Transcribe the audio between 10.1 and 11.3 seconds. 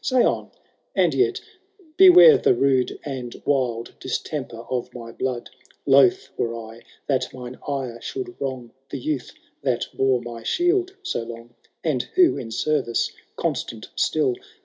my shield so